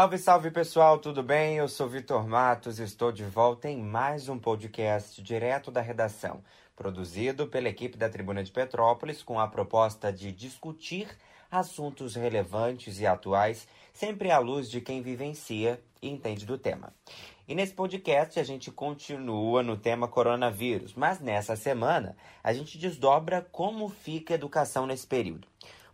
[0.00, 1.58] Salve, salve pessoal, tudo bem?
[1.58, 6.42] Eu sou Vitor Matos e estou de volta em mais um podcast direto da redação,
[6.74, 11.06] produzido pela equipe da Tribuna de Petrópolis com a proposta de discutir
[11.50, 16.94] assuntos relevantes e atuais, sempre à luz de quem vivencia e entende do tema.
[17.46, 23.46] E nesse podcast a gente continua no tema coronavírus, mas nessa semana a gente desdobra
[23.52, 25.46] como fica a educação nesse período.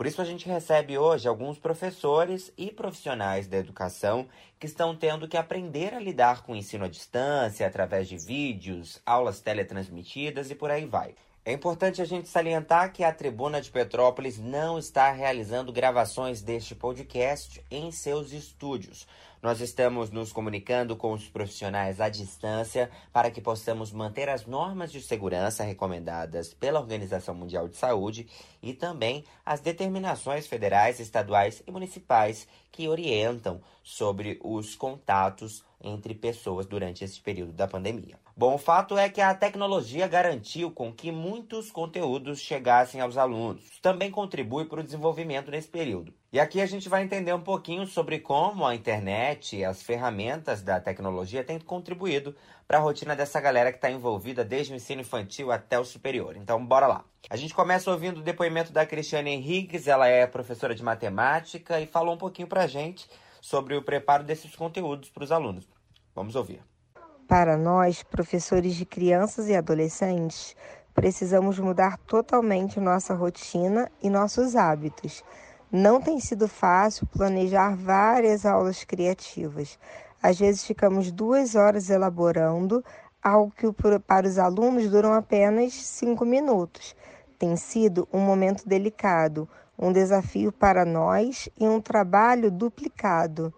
[0.00, 4.26] Por isso a gente recebe hoje alguns professores e profissionais da educação
[4.58, 8.98] que estão tendo que aprender a lidar com o ensino à distância, através de vídeos,
[9.04, 11.14] aulas teletransmitidas e por aí vai.
[11.44, 16.74] É importante a gente salientar que a Tribuna de Petrópolis não está realizando gravações deste
[16.74, 19.06] podcast em seus estúdios.
[19.42, 24.92] Nós estamos nos comunicando com os profissionais à distância para que possamos manter as normas
[24.92, 28.28] de segurança recomendadas pela Organização Mundial de Saúde
[28.62, 36.66] e também as determinações federais, estaduais e municipais que orientam sobre os contatos entre pessoas
[36.66, 38.18] durante esse período da pandemia.
[38.36, 43.78] Bom, o fato é que a tecnologia garantiu com que muitos conteúdos chegassem aos alunos.
[43.82, 46.14] Também contribui para o desenvolvimento nesse período.
[46.32, 50.62] E aqui a gente vai entender um pouquinho sobre como a internet e as ferramentas
[50.62, 52.36] da tecnologia têm contribuído
[52.68, 56.36] para a rotina dessa galera que está envolvida desde o ensino infantil até o superior.
[56.36, 57.04] Então, bora lá.
[57.28, 61.86] A gente começa ouvindo o depoimento da Cristiane Henriques, ela é professora de matemática e
[61.86, 63.08] falou um pouquinho para a gente
[63.40, 65.68] sobre o preparo desses conteúdos para os alunos.
[66.14, 66.62] Vamos ouvir.
[67.26, 70.56] Para nós, professores de crianças e adolescentes,
[70.94, 75.22] precisamos mudar totalmente nossa rotina e nossos hábitos.
[75.70, 79.78] Não tem sido fácil planejar várias aulas criativas.
[80.20, 82.84] Às vezes ficamos duas horas elaborando
[83.22, 83.66] algo que
[84.00, 86.96] para os alunos duram apenas cinco minutos.
[87.38, 89.48] Tem sido um momento delicado,
[89.80, 93.52] um desafio para nós e um trabalho duplicado.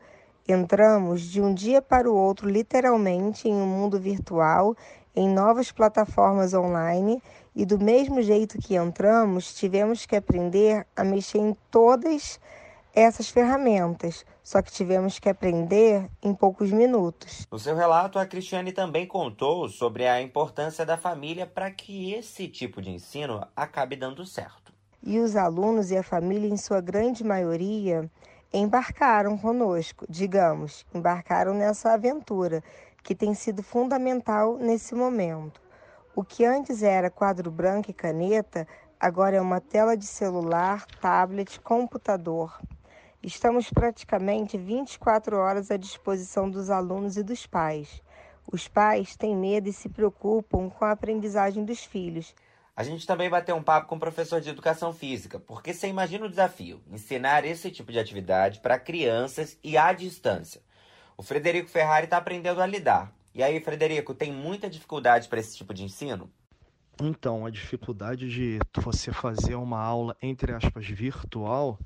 [0.49, 4.77] Entramos de um dia para o outro, literalmente, em um mundo virtual,
[5.17, 7.21] em novas plataformas online,
[7.55, 12.41] e do mesmo jeito que entramos, tivemos que aprender a mexer em todas
[12.95, 17.47] essas ferramentas, só que tivemos que aprender em poucos minutos.
[17.51, 22.49] No seu relato, a Cristiane também contou sobre a importância da família para que esse
[22.49, 24.62] tipo de ensino acabe dando certo.
[25.05, 28.09] E os alunos e a família, em sua grande maioria,
[28.53, 32.63] embarcaram conosco, digamos, embarcaram nessa aventura
[33.03, 35.61] que tem sido fundamental nesse momento.
[36.15, 38.65] O que antes era quadro branco e caneta,
[39.01, 42.61] agora é uma tela de celular, tablet, computador.
[43.21, 48.01] Estamos praticamente 24 horas à disposição dos alunos e dos pais.
[48.47, 52.35] Os pais têm medo e se preocupam com a aprendizagem dos filhos.
[52.75, 56.25] A gente também bateu um papo com o professor de educação física, porque você imagina
[56.25, 60.63] o desafio: ensinar esse tipo de atividade para crianças e à distância.
[61.17, 63.13] O Frederico Ferrari está aprendendo a lidar.
[63.35, 66.31] E aí, Frederico, tem muita dificuldade para esse tipo de ensino?
[67.01, 71.79] Então, a dificuldade de você fazer uma aula, entre aspas, virtual,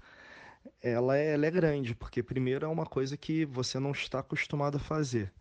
[0.82, 4.76] ela é, ela é grande, porque primeiro é uma coisa que você não está acostumado
[4.76, 5.32] a fazer.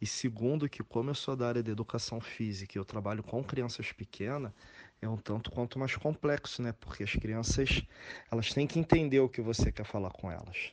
[0.00, 3.42] E segundo, que como eu sou da área de educação física e eu trabalho com
[3.42, 4.52] crianças pequenas,
[5.00, 6.72] é um tanto quanto mais complexo, né?
[6.72, 7.82] Porque as crianças,
[8.30, 10.72] elas têm que entender o que você quer falar com elas.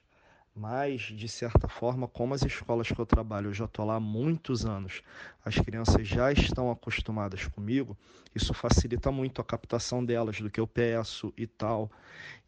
[0.56, 4.00] Mas, de certa forma, como as escolas que eu trabalho, eu já estou lá há
[4.00, 5.02] muitos anos,
[5.46, 7.98] as crianças já estão acostumadas comigo,
[8.36, 11.90] isso facilita muito a captação delas do que eu peço e tal.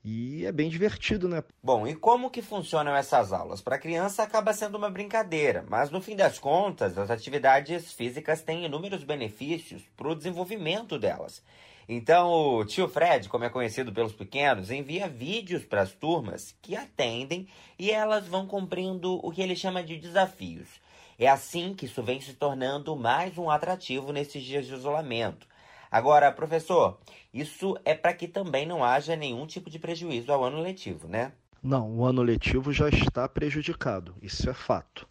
[0.04, 1.44] E é bem divertido, né?
[1.64, 3.62] Bom, e como que funcionam essas aulas?
[3.62, 8.42] Para a criança acaba sendo uma brincadeira, mas no fim das contas, as atividades físicas
[8.42, 11.44] têm inúmeros benefícios para o desenvolvimento delas.
[11.88, 16.76] Então, o tio Fred, como é conhecido pelos pequenos, envia vídeos para as turmas que
[16.76, 17.48] atendem
[17.78, 20.68] e elas vão cumprindo o que ele chama de desafios.
[21.18, 25.48] É assim que isso vem se tornando mais um atrativo nesses dias de isolamento.
[25.92, 27.00] Agora, professor,
[27.34, 31.34] isso é para que também não haja nenhum tipo de prejuízo ao ano letivo, né?
[31.62, 35.08] Não, o ano letivo já está prejudicado, isso é fato.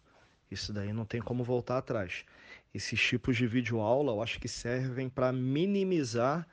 [0.49, 2.25] Isso daí não tem como voltar atrás.
[2.73, 6.45] Esses tipos de videoaula eu acho que servem para minimizar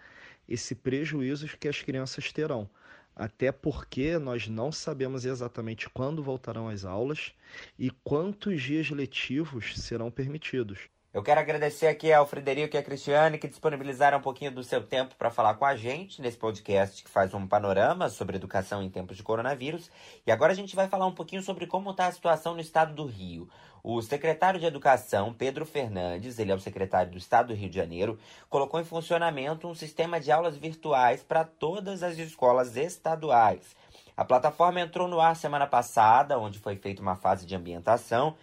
[0.49, 2.69] esse prejuízo que as crianças terão.
[3.15, 7.33] Até porque nós não sabemos exatamente quando voltarão as aulas
[7.79, 10.89] e quantos dias letivos serão permitidos.
[11.13, 14.83] Eu quero agradecer aqui ao Frederico e à Cristiane que disponibilizaram um pouquinho do seu
[14.83, 18.91] tempo para falar com a gente nesse podcast que faz um panorama sobre educação em
[18.91, 19.91] tempos de coronavírus.
[20.27, 22.93] E agora a gente vai falar um pouquinho sobre como está a situação no estado
[22.93, 23.49] do Rio.
[23.83, 27.77] O secretário de Educação, Pedro Fernandes, ele é o secretário do Estado do Rio de
[27.77, 28.19] Janeiro,
[28.51, 33.75] colocou em funcionamento um sistema de aulas virtuais para todas as escolas estaduais.
[34.15, 38.35] A plataforma entrou no ar semana passada, onde foi feita uma fase de ambientação,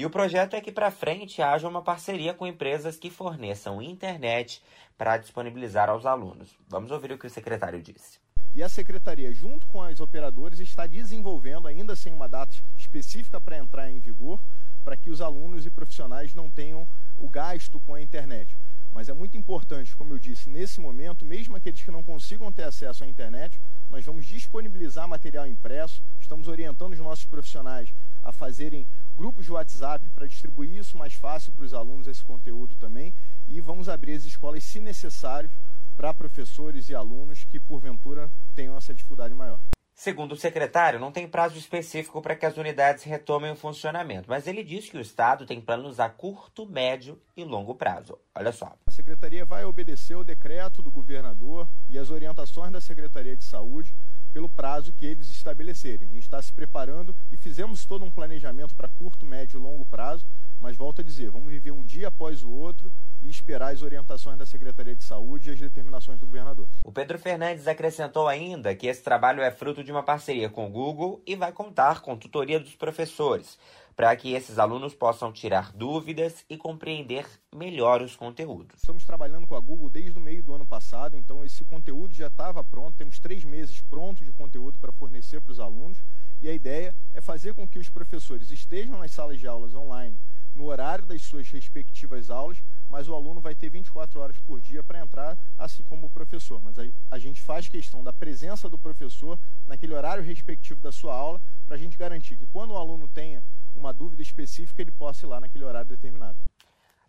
[0.00, 4.62] e o projeto é que para frente haja uma parceria com empresas que forneçam internet
[4.96, 6.56] para disponibilizar aos alunos.
[6.66, 8.18] Vamos ouvir o que o secretário disse.
[8.54, 13.58] E a secretaria, junto com as operadoras, está desenvolvendo, ainda sem uma data específica para
[13.58, 14.40] entrar em vigor,
[14.82, 16.88] para que os alunos e profissionais não tenham
[17.18, 18.56] o gasto com a internet.
[18.92, 22.64] Mas é muito importante, como eu disse, nesse momento, mesmo aqueles que não consigam ter
[22.64, 27.92] acesso à internet, nós vamos disponibilizar material impresso, estamos orientando os nossos profissionais
[28.22, 32.74] a fazerem grupos de WhatsApp para distribuir isso mais fácil para os alunos, esse conteúdo
[32.76, 33.14] também,
[33.48, 35.50] e vamos abrir as escolas, se necessário,
[35.96, 39.60] para professores e alunos que, porventura, tenham essa dificuldade maior.
[40.00, 44.46] Segundo o secretário, não tem prazo específico para que as unidades retomem o funcionamento, mas
[44.46, 48.18] ele diz que o Estado tem planos a curto, médio e longo prazo.
[48.34, 48.74] Olha só.
[48.86, 53.94] A Secretaria vai obedecer o decreto do governador e as orientações da Secretaria de Saúde
[54.32, 56.08] pelo prazo que eles estabelecerem.
[56.08, 59.84] A gente está se preparando e fizemos todo um planejamento para curto, médio e longo
[59.84, 60.24] prazo,
[60.60, 62.92] mas volto a dizer, vamos viver um dia após o outro
[63.22, 66.66] e esperar as orientações da Secretaria de Saúde e as determinações do governador.
[66.84, 70.70] O Pedro Fernandes acrescentou ainda que esse trabalho é fruto de uma parceria com o
[70.70, 73.58] Google e vai contar com tutoria dos professores,
[73.96, 78.76] para que esses alunos possam tirar dúvidas e compreender melhor os conteúdos.
[78.76, 82.28] Estamos trabalhando com a Google desde o meio do ano passado, então esse conteúdo já
[82.28, 85.98] estava pronto, temos três meses prontos de conteúdo para fornecer para os alunos,
[86.42, 90.16] e a ideia é fazer com que os professores estejam nas salas de aulas online
[90.54, 94.82] no horário das suas respectivas aulas, mas o aluno vai ter 24 horas por dia
[94.82, 96.60] para entrar, assim como o professor.
[96.62, 101.14] Mas a, a, gente faz questão da presença do professor naquele horário respectivo da sua
[101.14, 103.42] aula, para a gente garantir que quando o aluno tenha
[103.74, 106.38] uma dúvida específica, ele possa ir lá naquele horário determinado.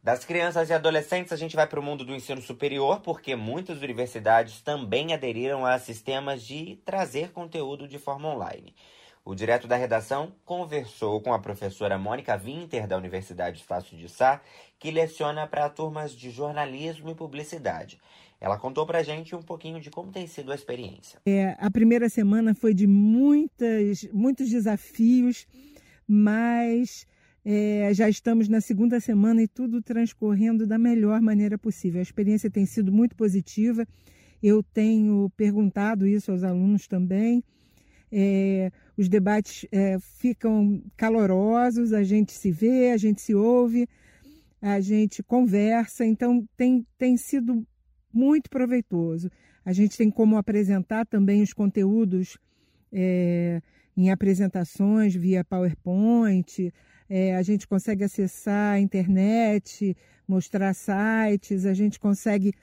[0.04, 3.81] Das crianças e adolescentes, a gente vai para o mundo do ensino superior, porque muitas
[3.84, 8.74] universidades também aderiram a sistemas de trazer conteúdo de forma online.
[9.24, 14.42] O direto da redação conversou com a professora Mônica Winter, da Universidade Estácio de Sá,
[14.80, 18.00] que leciona para turmas de jornalismo e publicidade.
[18.40, 21.19] Ela contou para a gente um pouquinho de como tem sido a experiência.
[21.28, 25.46] É, a primeira semana foi de muitas, muitos desafios,
[26.12, 27.06] mas
[27.46, 32.00] é, já estamos na segunda semana e tudo transcorrendo da melhor maneira possível.
[32.00, 33.88] A experiência tem sido muito positiva.
[34.42, 37.44] Eu tenho perguntado isso aos alunos também
[38.12, 43.88] é, os debates é, ficam calorosos, a gente se vê, a gente se ouve,
[44.62, 47.66] a gente conversa, então tem, tem sido
[48.14, 49.31] muito proveitoso.
[49.64, 52.38] A gente tem como apresentar também os conteúdos
[52.92, 53.62] é,
[53.96, 56.74] em apresentações via PowerPoint,
[57.10, 59.96] é, a gente consegue acessar a internet,
[60.28, 62.54] mostrar sites, a gente consegue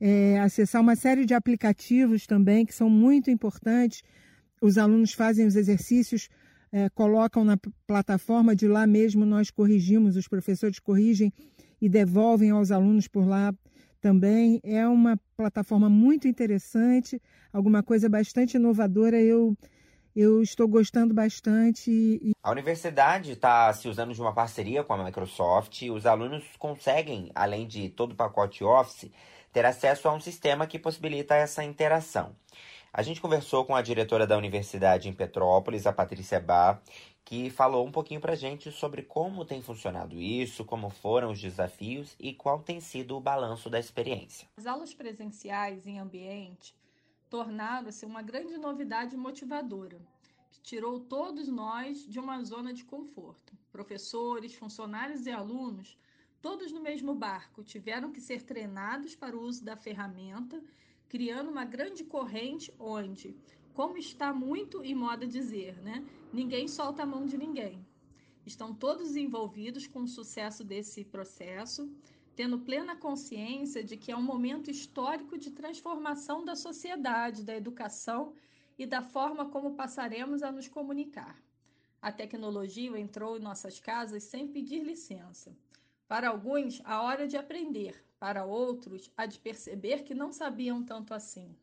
[0.00, 4.02] é, acessar uma série de aplicativos também que são muito importantes
[4.60, 6.28] os alunos fazem os exercícios,
[6.70, 7.56] é, colocam na
[7.86, 11.32] plataforma, de lá mesmo nós corrigimos, os professores corrigem
[11.80, 13.54] e devolvem aos alunos por lá
[14.00, 14.60] também.
[14.62, 17.20] É uma plataforma muito interessante,
[17.52, 19.20] alguma coisa bastante inovadora.
[19.20, 19.56] Eu
[20.20, 21.90] eu estou gostando bastante.
[21.90, 22.32] E...
[22.42, 25.82] A universidade está se usando de uma parceria com a Microsoft.
[25.82, 29.10] Os alunos conseguem, além de todo o pacote Office,
[29.52, 32.36] ter acesso a um sistema que possibilita essa interação.
[32.92, 36.80] A gente conversou com a diretora da universidade em Petrópolis, a Patrícia Bá,
[37.24, 41.40] que falou um pouquinho para a gente sobre como tem funcionado isso, como foram os
[41.40, 44.48] desafios e qual tem sido o balanço da experiência.
[44.58, 46.74] As aulas presenciais em ambiente
[47.30, 49.98] tornaram-se uma grande novidade motivadora,
[50.50, 53.56] que tirou todos nós de uma zona de conforto.
[53.72, 55.96] Professores, funcionários e alunos,
[56.42, 60.62] todos no mesmo barco, tiveram que ser treinados para o uso da ferramenta
[61.10, 63.36] criando uma grande corrente onde,
[63.74, 66.06] como está muito em moda dizer, né?
[66.32, 67.84] Ninguém solta a mão de ninguém.
[68.46, 71.92] Estão todos envolvidos com o sucesso desse processo,
[72.36, 78.32] tendo plena consciência de que é um momento histórico de transformação da sociedade, da educação
[78.78, 81.42] e da forma como passaremos a nos comunicar.
[82.00, 85.54] A tecnologia entrou em nossas casas sem pedir licença.
[86.08, 91.12] Para alguns, a hora de aprender, para outros, a de perceber que não sabiam tanto
[91.12, 91.54] assim.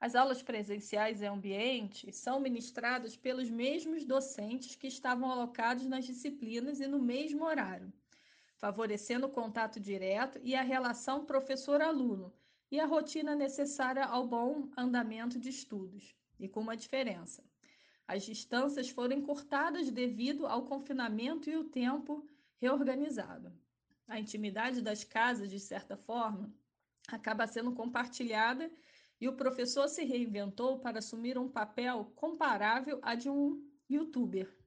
[0.00, 6.78] As aulas presenciais em ambiente são ministradas pelos mesmos docentes que estavam alocados nas disciplinas
[6.78, 7.92] e no mesmo horário,
[8.58, 12.32] favorecendo o contato direto e a relação professor-aluno
[12.70, 17.42] e a rotina necessária ao bom andamento de estudos, e com uma diferença.
[18.06, 22.26] As distâncias foram encurtadas devido ao confinamento e o tempo
[22.60, 23.52] reorganizado.
[24.06, 26.52] A intimidade das casas, de certa forma,
[27.08, 28.70] acaba sendo compartilhada
[29.20, 34.57] e o professor se reinventou para assumir um papel comparável a de um youtuber.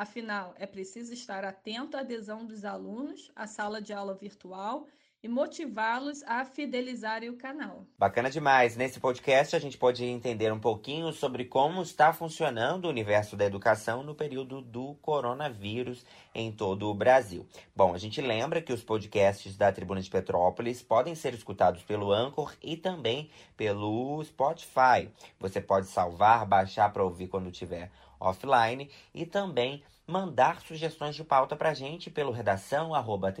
[0.00, 4.86] Afinal, é preciso estar atento à adesão dos alunos à sala de aula virtual
[5.22, 7.84] e motivá-los a fidelizarem o canal.
[7.98, 8.78] Bacana demais.
[8.78, 13.44] Nesse podcast a gente pode entender um pouquinho sobre como está funcionando o universo da
[13.44, 16.02] educação no período do coronavírus
[16.34, 17.46] em todo o Brasil.
[17.76, 22.10] Bom, a gente lembra que os podcasts da Tribuna de Petrópolis podem ser escutados pelo
[22.10, 25.10] Anchor e também pelo Spotify.
[25.38, 27.90] Você pode salvar, baixar para ouvir quando tiver
[28.20, 33.32] offline e também mandar sugestões de pauta para a gente pelo redação arroba.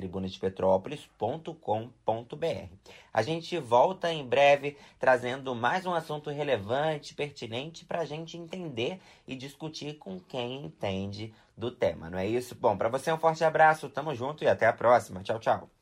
[3.12, 9.00] A gente volta em breve trazendo mais um assunto relevante, pertinente para a gente entender
[9.26, 12.54] e discutir com quem entende do tema, não é isso?
[12.54, 15.22] Bom, para você um forte abraço, tamo junto e até a próxima.
[15.22, 15.79] Tchau, tchau.